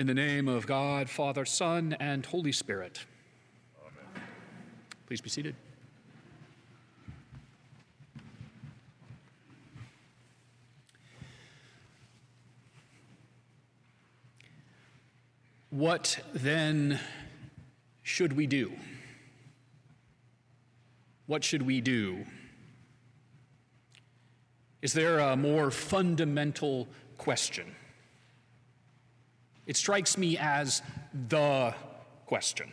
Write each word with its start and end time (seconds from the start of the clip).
In 0.00 0.06
the 0.06 0.14
name 0.14 0.48
of 0.48 0.66
God, 0.66 1.10
Father, 1.10 1.44
Son, 1.44 1.94
and 2.00 2.24
Holy 2.24 2.52
Spirit. 2.52 3.04
Amen. 3.82 4.22
Please 5.06 5.20
be 5.20 5.28
seated. 5.28 5.54
What 15.68 16.18
then 16.32 16.98
should 18.02 18.32
we 18.32 18.46
do? 18.46 18.72
What 21.26 21.44
should 21.44 21.60
we 21.60 21.82
do? 21.82 22.24
Is 24.80 24.94
there 24.94 25.18
a 25.18 25.36
more 25.36 25.70
fundamental 25.70 26.88
question? 27.18 27.76
It 29.70 29.76
strikes 29.76 30.18
me 30.18 30.36
as 30.36 30.82
the 31.28 31.72
question. 32.26 32.72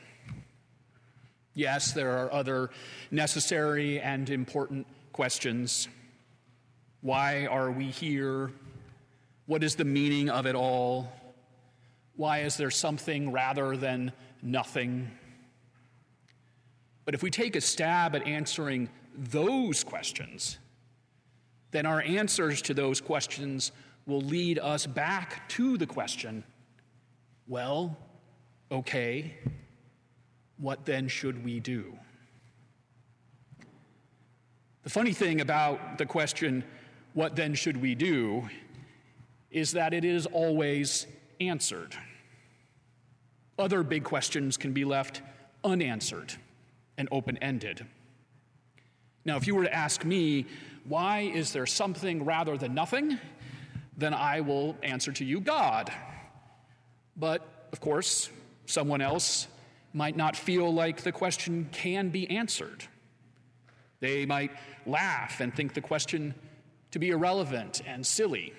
Yes, 1.54 1.92
there 1.92 2.18
are 2.18 2.34
other 2.34 2.72
necessary 3.12 4.00
and 4.00 4.28
important 4.32 4.88
questions. 5.14 5.88
Why 7.02 7.46
are 7.46 7.70
we 7.70 7.92
here? 7.92 8.50
What 9.46 9.64
is 9.64 9.76
the 9.76 9.86
meaning 9.86 10.32
of 10.32 10.48
it 10.48 10.56
all? 10.56 11.12
Why 12.16 12.40
is 12.40 12.58
there 12.58 12.72
something 12.72 13.32
rather 13.32 13.78
than 13.78 14.12
nothing? 14.42 15.12
But 17.06 17.14
if 17.14 17.22
we 17.22 17.30
take 17.30 17.56
a 17.56 17.62
stab 17.62 18.16
at 18.16 18.26
answering 18.26 18.90
those 19.16 19.84
questions, 19.84 20.58
then 21.70 21.86
our 21.86 22.02
answers 22.02 22.64
to 22.64 22.74
those 22.74 23.02
questions 23.02 23.72
will 24.08 24.22
lead 24.22 24.58
us 24.58 24.88
back 24.88 25.48
to 25.50 25.78
the 25.78 25.86
question 25.86 26.44
well, 27.48 27.98
okay, 28.72 29.36
what 30.58 30.86
then 30.86 31.08
should 31.08 31.44
we 31.44 31.60
do? 31.60 31.98
The 34.84 34.90
funny 34.90 35.14
thing 35.14 35.42
about 35.42 35.98
the 35.98 36.06
question, 36.06 36.64
what 37.14 37.36
then 37.36 37.56
should 37.56 37.82
we 37.82 37.96
do, 37.96 38.48
is 39.52 39.72
that 39.74 39.94
it 39.94 40.06
is 40.06 40.26
always 40.26 41.08
answered. 41.40 41.96
Other 43.60 43.84
big 43.84 44.04
questions 44.04 44.58
can 44.58 44.74
be 44.74 44.86
left 44.86 45.22
unanswered 45.64 46.34
and 46.98 47.08
open 47.12 47.38
ended. 47.38 47.86
Now, 49.26 49.36
if 49.36 49.46
you 49.46 49.56
were 49.56 49.64
to 49.64 49.74
ask 49.74 50.06
me, 50.06 50.46
why 50.86 51.32
is 51.34 51.52
there 51.52 51.66
something 51.66 52.24
rather 52.24 52.58
than 52.58 52.74
nothing? 52.74 53.20
Then 53.98 54.14
I 54.14 54.42
will 54.42 54.78
answer 54.84 55.12
to 55.12 55.26
you, 55.26 55.42
God. 55.42 55.92
But, 57.18 57.70
of 57.72 57.80
course, 57.80 58.30
someone 58.66 59.02
else 59.02 59.48
might 59.94 60.16
not 60.16 60.36
feel 60.36 60.72
like 60.72 61.02
the 61.02 61.12
question 61.12 61.70
can 61.72 62.10
be 62.10 62.30
answered. 62.30 62.84
They 64.00 64.26
might 64.26 64.52
laugh 64.86 65.40
and 65.42 65.54
think 65.56 65.74
the 65.74 65.82
question 65.82 66.36
to 66.92 67.00
be 67.00 67.10
irrelevant 67.10 67.82
and 67.86 68.06
silly, 68.06 68.54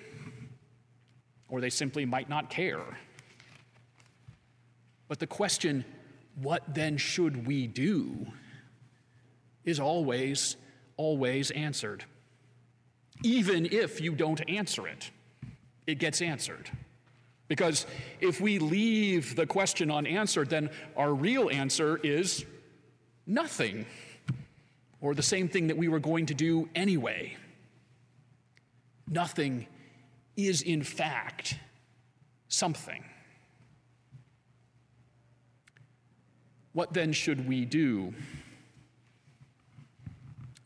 or 1.47 1.61
they 1.61 1.69
simply 1.69 2.05
might 2.05 2.27
not 2.27 2.49
care. 2.49 2.99
But 5.07 5.19
the 5.19 5.27
question, 5.27 5.85
what 6.35 6.63
then 6.73 6.97
should 6.97 7.47
we 7.47 7.67
do, 7.67 8.27
is 9.63 9.79
always, 9.79 10.57
always 10.97 11.51
answered. 11.51 12.03
Even 13.23 13.65
if 13.65 14.01
you 14.01 14.13
don't 14.13 14.41
answer 14.49 14.87
it, 14.87 15.11
it 15.87 15.95
gets 15.99 16.21
answered. 16.21 16.69
Because 17.49 17.87
if 18.21 18.39
we 18.39 18.59
leave 18.59 19.35
the 19.35 19.47
question 19.47 19.91
unanswered, 19.91 20.49
then 20.49 20.69
our 20.95 21.13
real 21.13 21.49
answer 21.49 21.97
is 21.97 22.45
nothing, 23.25 23.85
or 25.01 25.13
the 25.15 25.23
same 25.23 25.49
thing 25.49 25.67
that 25.67 25.77
we 25.77 25.87
were 25.87 25.99
going 25.99 26.27
to 26.27 26.35
do 26.35 26.69
anyway. 26.75 27.35
Nothing 29.09 29.65
is, 30.37 30.61
in 30.61 30.83
fact, 30.83 31.57
something. 32.47 33.03
What 36.73 36.93
then 36.93 37.13
should 37.13 37.47
we 37.47 37.65
do? 37.65 38.13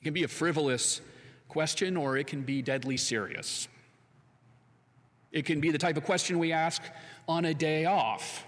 It 0.02 0.04
can 0.04 0.14
be 0.14 0.26
a 0.26 0.28
frivolous 0.28 1.00
question 1.48 1.96
or 1.96 2.18
it 2.18 2.28
can 2.28 2.42
be 2.42 2.62
deadly 2.62 2.98
serious. 2.98 3.70
It 5.34 5.46
can 5.46 5.60
be 5.60 5.72
the 5.72 5.78
type 5.78 5.98
of 5.98 6.06
question 6.06 6.40
we 6.40 6.54
ask 6.54 6.82
on 7.28 7.44
a 7.44 7.54
day 7.54 7.84
off 7.84 8.46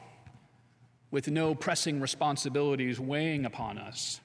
with 1.12 1.28
no 1.28 1.54
pressing 1.54 2.00
responsibilities 2.00 2.98
weighing 2.98 3.46
upon 3.46 3.78
us. 3.78 4.22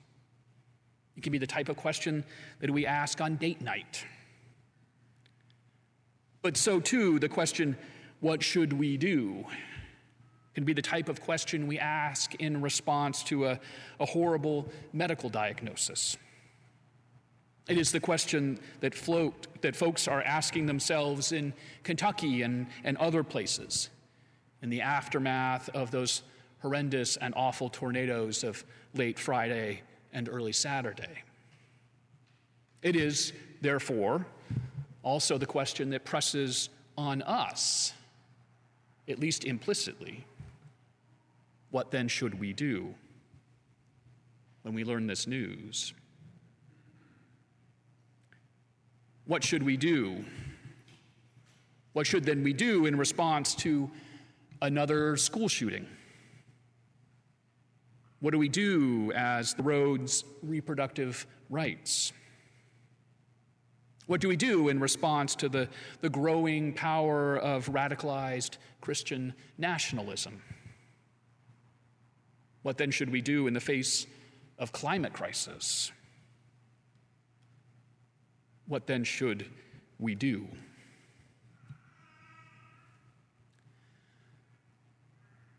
It 1.16 1.24
can 1.24 1.32
be 1.32 1.38
the 1.38 1.46
type 1.48 1.68
of 1.68 1.76
question 1.76 2.24
that 2.60 2.70
we 2.70 2.86
ask 2.86 3.20
on 3.20 3.34
date 3.34 3.60
night. 3.60 4.04
But 6.42 6.56
so 6.56 6.78
too, 6.78 7.18
the 7.18 7.28
question, 7.28 7.76
what 8.20 8.42
should 8.42 8.72
we 8.72 8.96
do? 8.96 9.44
can 10.60 10.66
be 10.66 10.74
the 10.74 10.82
type 10.82 11.08
of 11.08 11.22
question 11.22 11.66
we 11.66 11.78
ask 11.78 12.34
in 12.34 12.60
response 12.60 13.22
to 13.22 13.46
a, 13.46 13.58
a 13.98 14.04
horrible 14.04 14.68
medical 14.92 15.30
diagnosis. 15.30 16.18
It 17.68 17.78
is 17.78 17.92
the 17.92 18.00
question 18.00 18.58
that, 18.80 18.94
float, 18.94 19.46
that 19.60 19.76
folks 19.76 20.08
are 20.08 20.22
asking 20.22 20.66
themselves 20.66 21.32
in 21.32 21.52
Kentucky 21.84 22.42
and, 22.42 22.66
and 22.84 22.96
other 22.96 23.22
places 23.22 23.90
in 24.62 24.70
the 24.70 24.80
aftermath 24.80 25.68
of 25.70 25.90
those 25.90 26.22
horrendous 26.60 27.16
and 27.16 27.32
awful 27.36 27.68
tornadoes 27.68 28.44
of 28.44 28.64
late 28.94 29.18
Friday 29.18 29.82
and 30.12 30.28
early 30.28 30.52
Saturday. 30.52 31.22
It 32.82 32.96
is, 32.96 33.32
therefore, 33.60 34.26
also 35.02 35.38
the 35.38 35.46
question 35.46 35.90
that 35.90 36.04
presses 36.04 36.68
on 36.96 37.22
us, 37.22 37.92
at 39.08 39.18
least 39.18 39.44
implicitly. 39.44 40.24
What 41.70 41.90
then 41.90 42.08
should 42.08 42.38
we 42.38 42.52
do 42.52 42.94
when 44.62 44.74
we 44.74 44.84
learn 44.84 45.06
this 45.06 45.26
news? 45.26 45.94
What 49.30 49.44
should 49.44 49.62
we 49.62 49.76
do? 49.76 50.24
What 51.92 52.04
should 52.04 52.24
then 52.24 52.42
we 52.42 52.52
do 52.52 52.86
in 52.86 52.98
response 52.98 53.54
to 53.66 53.88
another 54.60 55.16
school 55.16 55.46
shooting? 55.46 55.86
What 58.18 58.32
do 58.32 58.38
we 58.38 58.48
do 58.48 59.12
as 59.14 59.54
the 59.54 59.62
road's 59.62 60.24
reproductive 60.42 61.28
rights? 61.48 62.12
What 64.08 64.20
do 64.20 64.26
we 64.26 64.34
do 64.34 64.68
in 64.68 64.80
response 64.80 65.36
to 65.36 65.48
the, 65.48 65.68
the 66.00 66.10
growing 66.10 66.72
power 66.72 67.36
of 67.36 67.66
radicalized 67.66 68.56
Christian 68.80 69.32
nationalism? 69.56 70.42
What 72.62 72.78
then 72.78 72.90
should 72.90 73.10
we 73.10 73.20
do 73.20 73.46
in 73.46 73.54
the 73.54 73.60
face 73.60 74.08
of 74.58 74.72
climate 74.72 75.12
crisis? 75.12 75.92
What 78.70 78.86
then 78.86 79.02
should 79.02 79.46
we 79.98 80.14
do? 80.14 80.46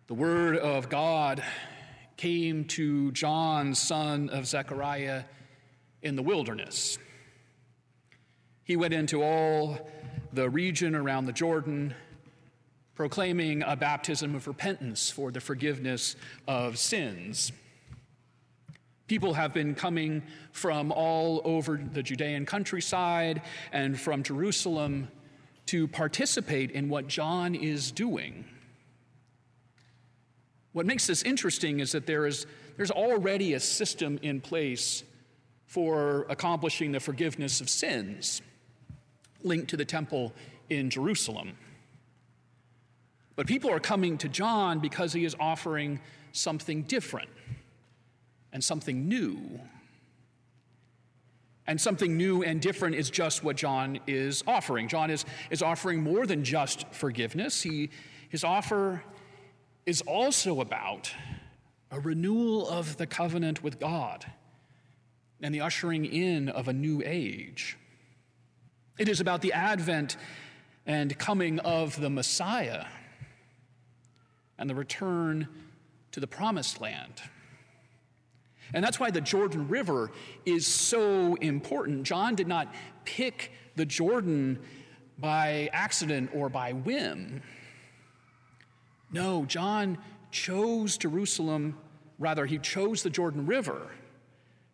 The 0.07 0.13
word 0.13 0.55
of 0.55 0.87
God 0.87 1.43
came 2.15 2.63
to 2.69 3.11
John, 3.11 3.75
son 3.75 4.29
of 4.29 4.47
Zechariah, 4.47 5.25
in 6.01 6.15
the 6.15 6.21
wilderness. 6.21 6.97
He 8.63 8.77
went 8.77 8.93
into 8.93 9.21
all 9.21 9.91
the 10.31 10.49
region 10.49 10.95
around 10.95 11.25
the 11.25 11.33
Jordan, 11.33 11.93
proclaiming 12.95 13.61
a 13.61 13.75
baptism 13.75 14.35
of 14.35 14.47
repentance 14.47 15.09
for 15.09 15.31
the 15.31 15.41
forgiveness 15.41 16.15
of 16.47 16.77
sins. 16.77 17.51
People 19.11 19.33
have 19.33 19.53
been 19.53 19.75
coming 19.75 20.23
from 20.53 20.89
all 20.93 21.41
over 21.43 21.75
the 21.75 22.01
Judean 22.01 22.45
countryside 22.45 23.41
and 23.73 23.99
from 23.99 24.23
Jerusalem 24.23 25.09
to 25.65 25.89
participate 25.89 26.71
in 26.71 26.87
what 26.87 27.07
John 27.09 27.53
is 27.53 27.91
doing. 27.91 28.45
What 30.71 30.85
makes 30.85 31.07
this 31.07 31.23
interesting 31.23 31.81
is 31.81 31.91
that 31.91 32.05
there 32.05 32.25
is, 32.25 32.45
there's 32.77 32.89
already 32.89 33.53
a 33.53 33.59
system 33.59 34.17
in 34.21 34.39
place 34.39 35.03
for 35.65 36.25
accomplishing 36.29 36.93
the 36.93 37.01
forgiveness 37.01 37.59
of 37.59 37.69
sins 37.69 38.41
linked 39.43 39.71
to 39.71 39.75
the 39.75 39.83
temple 39.83 40.31
in 40.69 40.89
Jerusalem. 40.89 41.57
But 43.35 43.45
people 43.45 43.71
are 43.71 43.81
coming 43.81 44.17
to 44.19 44.29
John 44.29 44.79
because 44.79 45.11
he 45.11 45.25
is 45.25 45.35
offering 45.37 45.99
something 46.31 46.83
different 46.83 47.27
and 48.53 48.63
something 48.63 49.07
new. 49.07 49.59
And 51.67 51.79
something 51.79 52.17
new 52.17 52.43
and 52.43 52.61
different 52.61 52.95
is 52.95 53.09
just 53.09 53.43
what 53.43 53.55
John 53.55 53.99
is 54.07 54.43
offering. 54.47 54.87
John 54.87 55.09
is, 55.09 55.25
is 55.49 55.61
offering 55.61 56.01
more 56.01 56.25
than 56.25 56.43
just 56.43 56.85
forgiveness. 56.91 57.61
He, 57.61 57.91
his 58.29 58.43
offer 58.43 59.03
is 59.85 60.01
also 60.01 60.61
about 60.61 61.13
a 61.91 61.99
renewal 61.99 62.67
of 62.67 62.97
the 62.97 63.07
covenant 63.07 63.63
with 63.63 63.79
God 63.79 64.25
and 65.41 65.53
the 65.53 65.61
ushering 65.61 66.05
in 66.05 66.49
of 66.49 66.67
a 66.67 66.73
new 66.73 67.01
age. 67.05 67.77
It 68.97 69.07
is 69.07 69.19
about 69.19 69.41
the 69.41 69.53
advent 69.53 70.17
and 70.85 71.17
coming 71.17 71.59
of 71.59 71.99
the 71.99 72.09
Messiah 72.09 72.85
and 74.57 74.69
the 74.69 74.75
return 74.75 75.47
to 76.11 76.19
the 76.19 76.27
promised 76.27 76.81
land. 76.81 77.21
And 78.73 78.83
that's 78.83 78.99
why 78.99 79.11
the 79.11 79.21
Jordan 79.21 79.67
River 79.67 80.11
is 80.45 80.65
so 80.65 81.35
important. 81.35 82.03
John 82.03 82.35
did 82.35 82.47
not 82.47 82.73
pick 83.05 83.51
the 83.75 83.85
Jordan 83.85 84.59
by 85.17 85.69
accident 85.73 86.31
or 86.33 86.49
by 86.49 86.73
whim. 86.73 87.41
No, 89.11 89.45
John 89.45 89.97
chose 90.31 90.97
Jerusalem, 90.97 91.77
rather, 92.17 92.45
he 92.45 92.57
chose 92.57 93.03
the 93.03 93.09
Jordan 93.09 93.45
River 93.45 93.91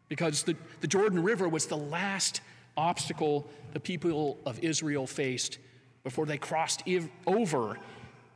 because 0.10 0.44
the, 0.44 0.56
the 0.82 0.88
Jordan 0.88 1.24
River 1.24 1.50
was 1.50 1.66
the 1.66 1.78
last 1.78 2.42
obstacle 2.78 3.48
the 3.74 3.80
people 3.80 4.38
of 4.46 4.60
Israel 4.60 5.08
faced 5.08 5.58
before 6.04 6.26
they 6.26 6.38
crossed 6.38 6.84
over 7.26 7.78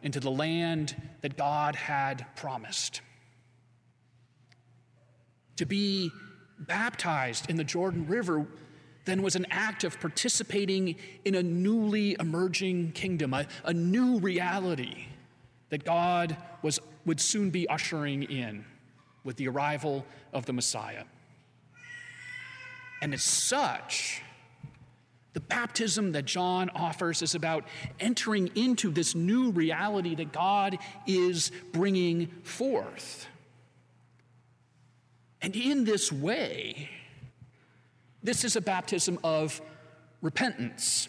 into 0.02 0.20
the 0.20 0.32
land 0.32 1.00
that 1.22 1.38
God 1.38 1.76
had 1.76 2.26
promised. 2.36 3.02
To 5.62 5.68
be 5.68 6.12
baptized 6.58 7.48
in 7.48 7.56
the 7.56 7.64
Jordan 7.64 8.08
River 8.08 8.48
then 9.06 9.22
was 9.22 9.36
an 9.36 9.46
act 9.52 9.84
of 9.84 10.00
participating 10.00 10.96
in 11.24 11.36
a 11.36 11.44
newly 11.44 12.16
emerging 12.20 12.94
kingdom, 12.94 13.32
a, 13.36 13.46
a 13.64 13.72
new 13.72 14.18
reality 14.18 15.06
that 15.70 15.86
God 15.86 16.36
was, 16.64 16.80
would 17.06 17.22
soon 17.22 17.52
be 17.52 17.70
ushering 17.70 18.24
in 18.24 18.66
with 19.24 19.36
the 19.36 19.50
arrival 19.50 20.04
of 20.34 20.48
the 20.48 20.54
Messiah. 20.54 21.04
And 23.04 23.14
as 23.14 23.22
such, 23.22 24.24
the 25.34 25.42
baptism 25.42 26.14
that 26.14 26.26
John 26.26 26.72
offers 26.72 27.22
is 27.22 27.36
about 27.36 27.66
entering 28.00 28.50
into 28.56 28.90
this 28.90 29.14
new 29.14 29.52
reality 29.52 30.16
that 30.16 30.32
God 30.32 30.80
is 31.06 31.52
bringing 31.72 32.30
forth. 32.42 33.28
And 35.42 35.56
in 35.56 35.86
this 35.86 36.12
way, 36.12 36.90
this 38.22 38.44
is 38.44 38.56
a 38.56 38.62
baptism 38.62 39.20
of 39.24 39.62
repentance. 40.22 41.08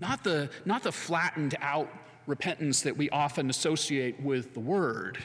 Not 0.00 0.24
the, 0.24 0.50
not 0.64 0.82
the 0.82 0.92
flattened 0.92 1.54
out 1.60 1.88
repentance 2.26 2.82
that 2.82 2.96
we 2.96 3.08
often 3.10 3.48
associate 3.48 4.20
with 4.20 4.52
the 4.52 4.60
word. 4.60 5.18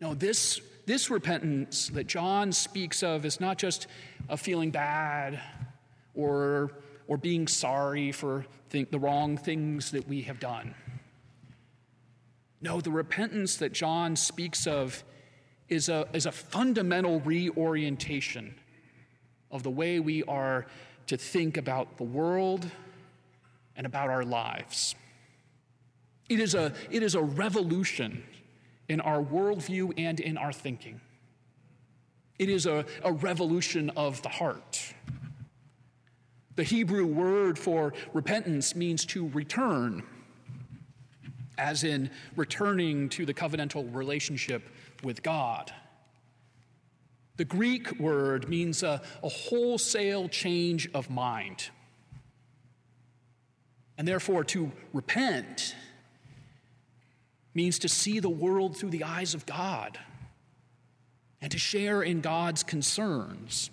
No, 0.00 0.14
this, 0.14 0.60
this 0.86 1.10
repentance 1.10 1.88
that 1.88 2.06
John 2.06 2.52
speaks 2.52 3.02
of 3.02 3.24
is 3.24 3.40
not 3.40 3.56
just 3.56 3.86
a 4.28 4.36
feeling 4.36 4.70
bad 4.70 5.40
or, 6.14 6.72
or 7.08 7.16
being 7.16 7.48
sorry 7.48 8.12
for 8.12 8.46
the 8.70 8.98
wrong 8.98 9.36
things 9.36 9.90
that 9.90 10.08
we 10.08 10.22
have 10.22 10.40
done. 10.40 10.74
No, 12.60 12.80
the 12.80 12.90
repentance 12.90 13.56
that 13.56 13.72
John 13.72 14.16
speaks 14.16 14.66
of 14.66 15.02
is 15.68 15.88
a, 15.88 16.06
is 16.12 16.26
a 16.26 16.32
fundamental 16.32 17.20
reorientation 17.20 18.54
of 19.50 19.62
the 19.62 19.70
way 19.70 20.00
we 20.00 20.22
are 20.24 20.66
to 21.06 21.16
think 21.16 21.56
about 21.56 21.96
the 21.98 22.04
world 22.04 22.70
and 23.76 23.86
about 23.86 24.10
our 24.10 24.24
lives. 24.24 24.94
It 26.28 26.40
is 26.40 26.54
a, 26.54 26.72
it 26.90 27.02
is 27.02 27.14
a 27.14 27.22
revolution 27.22 28.22
in 28.88 29.00
our 29.00 29.22
worldview 29.22 29.92
and 29.96 30.20
in 30.20 30.36
our 30.36 30.52
thinking. 30.52 31.00
It 32.38 32.48
is 32.48 32.66
a, 32.66 32.84
a 33.04 33.12
revolution 33.12 33.90
of 33.90 34.22
the 34.22 34.28
heart. 34.28 34.94
The 36.56 36.62
Hebrew 36.62 37.06
word 37.06 37.58
for 37.58 37.94
repentance 38.12 38.74
means 38.74 39.06
to 39.06 39.28
return, 39.28 40.02
as 41.56 41.84
in 41.84 42.10
returning 42.36 43.08
to 43.10 43.24
the 43.24 43.32
covenantal 43.32 43.94
relationship 43.94 44.68
with 45.02 45.22
God. 45.22 45.72
The 47.36 47.44
Greek 47.44 47.98
word 47.98 48.48
means 48.48 48.82
a, 48.82 49.00
a 49.22 49.28
wholesale 49.28 50.28
change 50.28 50.88
of 50.94 51.10
mind. 51.10 51.70
And 53.96 54.06
therefore, 54.06 54.44
to 54.44 54.70
repent 54.92 55.74
means 57.54 57.78
to 57.80 57.88
see 57.88 58.20
the 58.20 58.30
world 58.30 58.76
through 58.76 58.90
the 58.90 59.04
eyes 59.04 59.34
of 59.34 59.46
God 59.46 59.98
and 61.40 61.50
to 61.50 61.58
share 61.58 62.02
in 62.02 62.20
God's 62.20 62.62
concerns. 62.62 63.70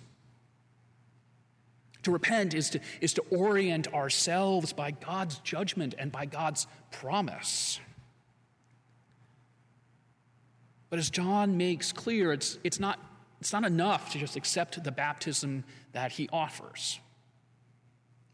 To 2.02 2.10
repent 2.10 2.54
is 2.54 2.70
to, 2.70 2.80
is 3.00 3.12
to 3.14 3.22
orient 3.30 3.92
ourselves 3.94 4.72
by 4.72 4.90
God's 4.90 5.38
judgment 5.38 5.94
and 5.98 6.10
by 6.10 6.26
God's 6.26 6.66
promise. 6.90 7.80
But 10.90 10.98
as 10.98 11.08
John 11.08 11.56
makes 11.56 11.92
clear, 11.92 12.32
it's, 12.32 12.58
it's, 12.64 12.80
not, 12.80 12.98
it's 13.40 13.52
not 13.52 13.64
enough 13.64 14.10
to 14.12 14.18
just 14.18 14.36
accept 14.36 14.82
the 14.82 14.92
baptism 14.92 15.64
that 15.92 16.12
he 16.12 16.28
offers. 16.32 16.98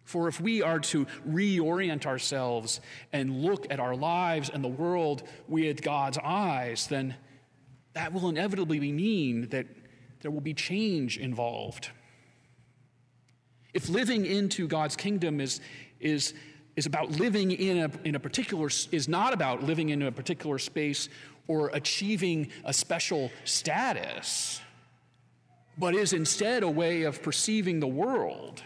For 0.05 0.29
if 0.29 0.41
we 0.41 0.63
are 0.63 0.79
to 0.81 1.07
reorient 1.29 2.07
ourselves 2.07 2.81
and 3.13 3.43
look 3.43 3.67
at 3.71 3.79
our 3.81 3.95
lives 3.95 4.49
and 4.49 4.65
the 4.65 4.69
world 4.69 5.25
with 5.49 5.83
God's 5.83 6.17
eyes, 6.17 6.87
then 6.87 7.17
that 7.93 8.13
will 8.13 8.29
inevitably 8.29 8.81
mean 8.93 9.49
that 9.49 9.67
there 10.21 10.31
will 10.31 10.41
be 10.41 10.55
change 10.55 11.19
involved. 11.19 11.91
If 13.75 13.89
living 13.89 14.25
into 14.25 14.69
God's 14.69 14.97
kingdom 14.97 15.41
is, 15.41 15.61
is, 15.99 16.35
is 16.77 16.87
about 16.87 17.11
living 17.11 17.51
in 17.51 17.79
a, 17.79 17.91
in 18.05 18.15
a 18.15 18.21
particular, 18.21 18.69
is 18.93 19.09
not 19.09 19.35
about 19.35 19.65
living 19.65 19.89
in 19.89 20.03
a 20.03 20.13
particular 20.13 20.59
space 20.59 21.09
or 21.49 21.71
achieving 21.73 22.49
a 22.65 22.73
special 22.73 23.31
status, 23.45 24.61
but 25.79 25.95
is 25.95 26.13
instead 26.13 26.63
a 26.63 26.71
way 26.71 27.03
of 27.03 27.23
perceiving 27.23 27.81
the 27.81 27.87
world, 27.87 28.63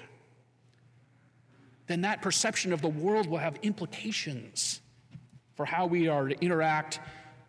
then 1.86 2.02
that 2.02 2.22
perception 2.22 2.72
of 2.72 2.80
the 2.80 2.88
world 2.88 3.26
will 3.26 3.38
have 3.38 3.58
implications 3.62 4.80
for 5.56 5.66
how 5.66 5.86
we 5.86 6.08
are 6.08 6.28
to 6.28 6.40
interact 6.40 7.00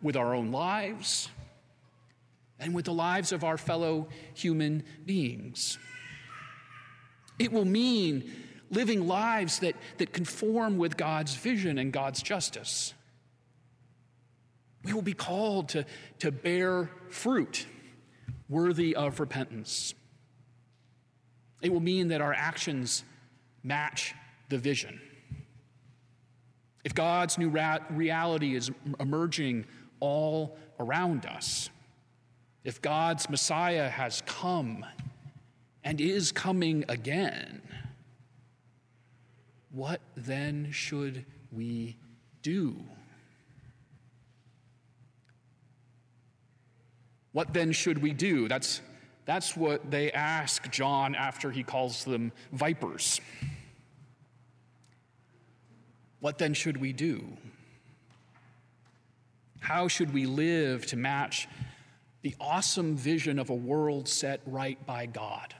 with 0.02 0.16
our 0.16 0.34
own 0.34 0.50
lives 0.50 1.28
and 2.58 2.74
with 2.74 2.84
the 2.84 2.92
lives 2.92 3.32
of 3.32 3.44
our 3.44 3.56
fellow 3.56 4.08
human 4.34 4.84
beings. 5.06 5.78
It 7.38 7.52
will 7.52 7.64
mean 7.64 8.30
living 8.70 9.06
lives 9.06 9.60
that, 9.60 9.76
that 9.98 10.12
conform 10.12 10.78
with 10.78 10.96
God's 10.96 11.34
vision 11.34 11.78
and 11.78 11.92
God's 11.92 12.22
justice. 12.22 12.94
We 14.84 14.92
will 14.92 15.02
be 15.02 15.14
called 15.14 15.70
to, 15.70 15.84
to 16.20 16.32
bear 16.32 16.90
fruit 17.08 17.66
worthy 18.48 18.94
of 18.94 19.20
repentance. 19.20 19.94
It 21.62 21.72
will 21.72 21.80
mean 21.80 22.08
that 22.08 22.20
our 22.20 22.34
actions 22.34 23.04
match 23.62 24.14
the 24.48 24.58
vision. 24.58 25.00
If 26.84 26.94
God's 26.94 27.38
new 27.38 27.48
ra- 27.48 27.78
reality 27.90 28.56
is 28.56 28.70
emerging 28.98 29.66
all 30.00 30.58
around 30.80 31.26
us, 31.26 31.70
if 32.64 32.82
God's 32.82 33.30
Messiah 33.30 33.88
has 33.88 34.22
come 34.26 34.84
and 35.84 36.00
is 36.00 36.32
coming 36.32 36.84
again, 36.88 37.62
what 39.70 40.00
then 40.16 40.70
should 40.70 41.24
we 41.50 41.96
do? 42.42 42.76
What 47.32 47.52
then 47.52 47.72
should 47.72 48.02
we 48.02 48.12
do? 48.12 48.46
That's, 48.48 48.80
that's 49.24 49.56
what 49.56 49.90
they 49.90 50.12
ask 50.12 50.70
John 50.70 51.14
after 51.14 51.50
he 51.50 51.62
calls 51.62 52.04
them 52.04 52.32
vipers. 52.52 53.20
What 56.20 56.38
then 56.38 56.54
should 56.54 56.76
we 56.76 56.92
do? 56.92 57.36
How 59.60 59.88
should 59.88 60.12
we 60.12 60.26
live 60.26 60.86
to 60.86 60.96
match 60.96 61.48
the 62.22 62.34
awesome 62.40 62.96
vision 62.96 63.38
of 63.38 63.50
a 63.50 63.54
world 63.54 64.08
set 64.08 64.40
right 64.46 64.84
by 64.86 65.06
God? 65.06 65.54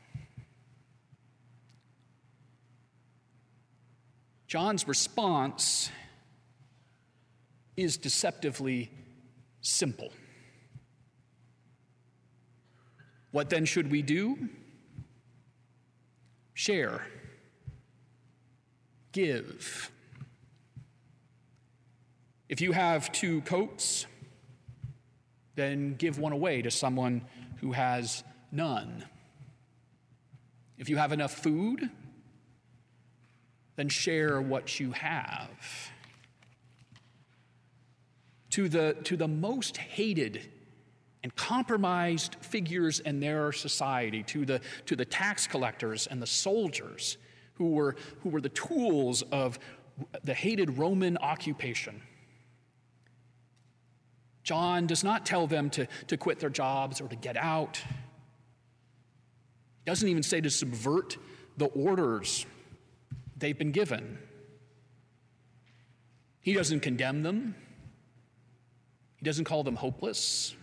John's 4.46 4.86
response 4.86 5.90
is 7.76 7.96
deceptively 7.96 8.90
simple. 9.62 10.12
What 13.32 13.50
then 13.50 13.64
should 13.64 13.90
we 13.90 14.02
do? 14.02 14.48
Share, 16.54 17.04
give. 19.10 19.90
If 22.48 22.60
you 22.60 22.72
have 22.72 23.10
two 23.10 23.40
coats, 23.40 24.06
then 25.54 25.94
give 25.94 26.18
one 26.18 26.32
away 26.32 26.62
to 26.62 26.70
someone 26.70 27.22
who 27.60 27.72
has 27.72 28.22
none. 28.52 29.04
If 30.76 30.90
you 30.90 30.98
have 30.98 31.12
enough 31.12 31.32
food, 31.32 31.88
then 33.76 33.88
share 33.88 34.42
what 34.42 34.78
you 34.78 34.92
have. 34.92 35.90
To 38.50 38.68
the, 38.68 38.96
to 39.04 39.16
the 39.16 39.28
most 39.28 39.78
hated 39.78 40.50
and 41.22 41.34
compromised 41.36 42.36
figures 42.40 43.00
in 43.00 43.20
their 43.20 43.52
society, 43.52 44.22
to 44.24 44.44
the, 44.44 44.60
to 44.86 44.96
the 44.96 45.04
tax 45.04 45.46
collectors 45.46 46.06
and 46.06 46.20
the 46.20 46.26
soldiers 46.26 47.16
who 47.54 47.70
were, 47.70 47.96
who 48.22 48.28
were 48.28 48.40
the 48.40 48.48
tools 48.48 49.22
of 49.30 49.58
the 50.24 50.34
hated 50.34 50.78
Roman 50.78 51.16
occupation. 51.18 52.00
John 54.42 54.86
does 54.86 55.04
not 55.04 55.24
tell 55.24 55.46
them 55.46 55.70
to, 55.70 55.86
to 56.08 56.16
quit 56.16 56.40
their 56.40 56.50
jobs 56.50 57.00
or 57.00 57.08
to 57.08 57.16
get 57.16 57.36
out. 57.36 57.76
He 57.76 57.84
doesn't 59.86 60.08
even 60.08 60.22
say 60.22 60.40
to 60.40 60.50
subvert 60.50 61.16
the 61.56 61.66
orders 61.66 62.46
they've 63.36 63.56
been 63.56 63.72
given. 63.72 64.18
He 66.40 66.54
doesn't 66.54 66.80
condemn 66.80 67.22
them. 67.22 67.54
He 69.16 69.24
doesn't 69.24 69.44
call 69.44 69.62
them 69.62 69.76
hopeless. 69.76 70.56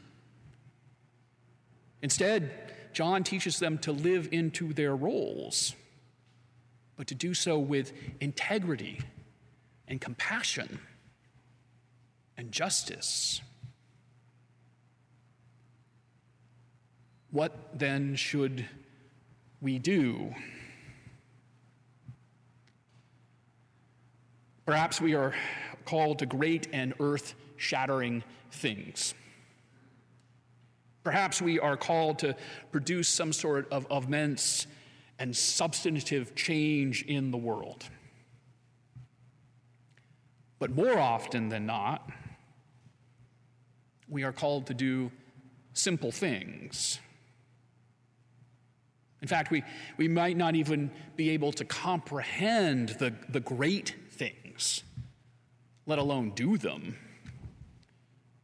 Instead, 2.01 2.51
John 2.93 3.23
teaches 3.23 3.59
them 3.59 3.77
to 3.79 3.91
live 3.91 4.29
into 4.31 4.73
their 4.73 4.95
roles, 4.95 5.75
but 6.95 7.07
to 7.07 7.15
do 7.15 7.33
so 7.33 7.59
with 7.59 7.93
integrity 8.19 8.99
and 9.87 9.99
compassion 9.99 10.79
and 12.37 12.51
justice. 12.51 13.41
What 17.31 17.77
then 17.77 18.15
should 18.15 18.65
we 19.61 19.77
do? 19.77 20.33
Perhaps 24.65 25.01
we 25.01 25.15
are 25.15 25.33
called 25.85 26.19
to 26.19 26.25
great 26.25 26.67
and 26.71 26.93
earth 26.99 27.33
shattering 27.57 28.23
things. 28.51 29.13
Perhaps 31.03 31.41
we 31.41 31.59
are 31.59 31.77
called 31.77 32.19
to 32.19 32.35
produce 32.71 33.09
some 33.09 33.33
sort 33.33 33.71
of 33.71 33.87
immense 33.89 34.67
and 35.17 35.35
substantive 35.35 36.35
change 36.35 37.03
in 37.03 37.31
the 37.31 37.37
world. 37.37 37.83
But 40.59 40.71
more 40.71 40.99
often 40.99 41.49
than 41.49 41.65
not, 41.65 42.09
we 44.07 44.23
are 44.23 44.33
called 44.33 44.67
to 44.67 44.73
do 44.73 45.11
simple 45.73 46.11
things 46.11 46.99
in 49.21 49.27
fact, 49.27 49.51
we, 49.51 49.63
we 49.97 50.07
might 50.07 50.37
not 50.37 50.55
even 50.55 50.91
be 51.15 51.31
able 51.31 51.51
to 51.53 51.65
comprehend 51.65 52.89
the, 52.89 53.13
the 53.27 53.41
great 53.41 53.95
things, 54.11 54.83
let 55.85 55.99
alone 55.99 56.31
do 56.31 56.57
them, 56.57 56.97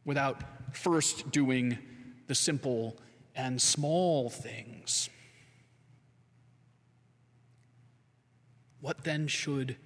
without 0.04 0.42
first 0.76 1.30
doing 1.30 1.78
the 2.26 2.34
simple 2.34 2.96
and 3.34 3.60
small 3.60 4.30
things. 4.30 5.10
What 8.80 9.04
then 9.04 9.26
should 9.26 9.76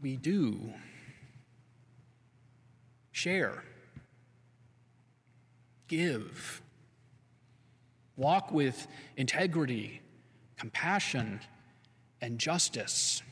we 0.00 0.16
do? 0.16 0.72
Share, 3.12 3.64
give 5.88 6.62
Walk 8.16 8.52
with 8.52 8.86
integrity, 9.16 10.00
compassion, 10.56 11.40
and 12.20 12.38
justice. 12.38 13.22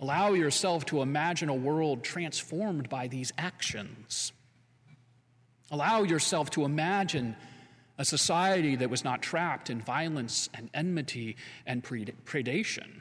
Allow 0.00 0.32
yourself 0.32 0.86
to 0.86 1.02
imagine 1.02 1.48
a 1.48 1.54
world 1.54 2.02
transformed 2.02 2.88
by 2.88 3.08
these 3.08 3.32
actions. 3.36 4.32
Allow 5.70 6.02
yourself 6.02 6.50
to 6.50 6.64
imagine 6.64 7.36
a 7.96 8.04
society 8.04 8.76
that 8.76 8.90
was 8.90 9.04
not 9.04 9.22
trapped 9.22 9.70
in 9.70 9.80
violence 9.80 10.48
and 10.54 10.68
enmity 10.74 11.36
and 11.66 11.82
predation, 11.82 13.00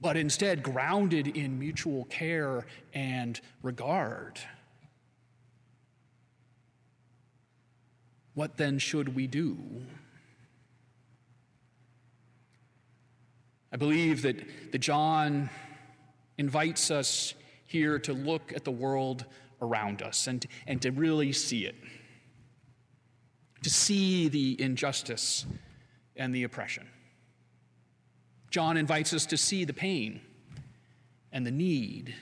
but 0.00 0.16
instead 0.16 0.62
grounded 0.62 1.26
in 1.26 1.58
mutual 1.58 2.04
care 2.04 2.66
and 2.94 3.40
regard. 3.62 4.38
What 8.34 8.56
then 8.56 8.78
should 8.78 9.16
we 9.16 9.26
do? 9.26 9.58
I 13.72 13.76
believe 13.76 14.22
that, 14.22 14.36
that 14.72 14.78
John 14.78 15.50
invites 16.38 16.90
us 16.90 17.34
here 17.68 18.00
to 18.00 18.12
look 18.12 18.52
at 18.52 18.64
the 18.64 18.72
world 18.72 19.24
around 19.62 20.02
us 20.02 20.26
and, 20.26 20.44
and 20.66 20.82
to 20.82 20.90
really 20.90 21.32
see 21.32 21.64
it, 21.64 21.76
to 23.62 23.70
see 23.70 24.28
the 24.28 24.60
injustice 24.60 25.46
and 26.16 26.34
the 26.34 26.42
oppression. 26.42 26.88
John 28.50 28.76
invites 28.76 29.12
us 29.12 29.26
to 29.26 29.36
see 29.36 29.64
the 29.64 29.72
pain 29.72 30.20
and 31.30 31.46
the 31.46 31.52
need, 31.52 32.14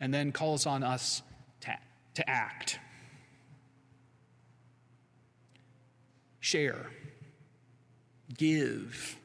and 0.00 0.12
then 0.12 0.32
calls 0.32 0.66
on 0.66 0.82
us 0.82 1.22
to, 1.60 1.74
to 2.14 2.28
act. 2.28 2.78
share, 6.46 6.86
give, 8.38 9.18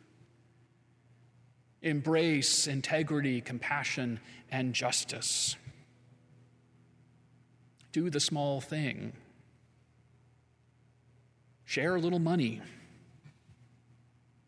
embrace 1.81 2.67
integrity, 2.67 3.41
compassion, 3.41 4.19
and 4.51 4.73
justice. 4.73 5.55
Do 7.91 8.09
the 8.09 8.19
small 8.19 8.61
thing. 8.61 9.13
Share 11.65 11.95
a 11.95 11.99
little 11.99 12.19
money. 12.19 12.61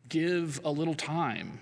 Give 0.09 0.59
a 0.63 0.71
little 0.71 0.93
time. 0.93 1.59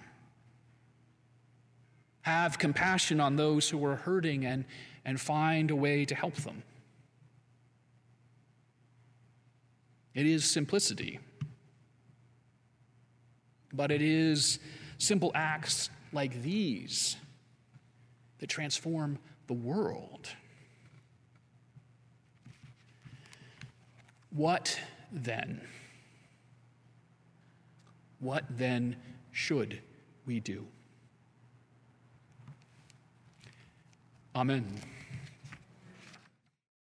Have 2.24 2.60
compassion 2.60 3.20
on 3.20 3.36
those 3.36 3.70
who 3.70 3.84
are 3.86 3.96
hurting 3.96 4.46
and, 4.46 4.66
and 5.06 5.20
find 5.20 5.72
a 5.72 5.76
way 5.76 6.06
to 6.06 6.14
help 6.14 6.36
them. 6.36 6.64
It 10.14 10.26
is 10.26 10.44
simplicity. 10.46 11.20
But 13.74 13.92
it 13.92 14.02
is 14.02 14.60
simple 15.02 15.32
acts 15.34 15.90
like 16.14 16.44
these 16.44 17.16
that 18.38 18.48
transform 18.48 19.18
the 19.48 19.54
world. 19.54 20.30
What 24.30 24.80
then? 25.12 25.60
What 28.20 28.44
then 28.50 28.96
should 29.32 29.82
we 30.28 30.40
do? 30.40 30.68
Amen. 34.36 34.66